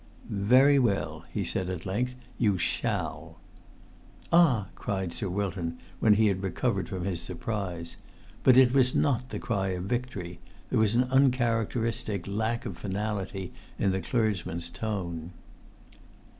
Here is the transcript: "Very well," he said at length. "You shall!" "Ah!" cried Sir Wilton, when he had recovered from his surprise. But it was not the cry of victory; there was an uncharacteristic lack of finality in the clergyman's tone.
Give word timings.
"Very 0.31 0.79
well," 0.79 1.25
he 1.31 1.45
said 1.45 1.69
at 1.69 1.85
length. 1.85 2.15
"You 2.39 2.57
shall!" 2.57 3.37
"Ah!" 4.33 4.69
cried 4.73 5.13
Sir 5.13 5.29
Wilton, 5.29 5.77
when 5.99 6.15
he 6.15 6.25
had 6.25 6.41
recovered 6.41 6.89
from 6.89 7.05
his 7.05 7.21
surprise. 7.21 7.97
But 8.41 8.57
it 8.57 8.73
was 8.73 8.95
not 8.95 9.29
the 9.29 9.37
cry 9.37 9.67
of 9.77 9.83
victory; 9.83 10.39
there 10.71 10.79
was 10.79 10.95
an 10.95 11.03
uncharacteristic 11.03 12.25
lack 12.25 12.65
of 12.65 12.79
finality 12.79 13.53
in 13.77 13.91
the 13.91 14.01
clergyman's 14.01 14.71
tone. 14.71 15.33